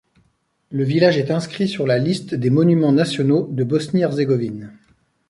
[0.71, 4.71] Le village est inscrit sur la liste des monuments nationaux de Bosnie-Herzégovine.